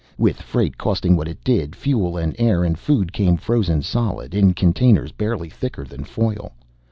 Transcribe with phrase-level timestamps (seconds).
[0.17, 4.55] With freight costing what it did, fuel and air and food came frozen solid, in
[4.55, 6.53] containers barely thicker than foil.